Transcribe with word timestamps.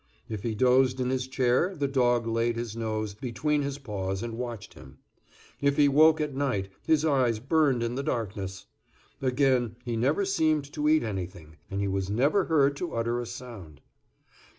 If 0.27 0.41
he 0.41 0.55
dozed 0.55 0.99
in 0.99 1.11
his 1.11 1.27
chair 1.27 1.75
the 1.75 1.87
dog 1.87 2.25
laid 2.25 2.55
his 2.55 2.75
nose 2.75 3.13
between 3.13 3.61
his 3.61 3.77
paws 3.77 4.23
and 4.23 4.33
watched 4.35 4.73
him. 4.73 4.97
If 5.61 5.77
he 5.77 5.87
woke 5.87 6.19
at 6.19 6.33
night 6.33 6.69
his 6.87 7.05
eyes 7.05 7.37
burned 7.37 7.83
in 7.83 7.93
the 7.93 8.01
darkness. 8.01 8.65
Again, 9.21 9.75
he 9.85 9.95
never 9.95 10.25
seemed 10.25 10.63
to 10.73 10.89
eat 10.89 11.03
anything, 11.03 11.57
and 11.69 11.81
he 11.81 11.87
was 11.87 12.09
never 12.09 12.45
heard 12.45 12.75
to 12.77 12.95
utter 12.95 13.19
a 13.21 13.27
sound. 13.27 13.79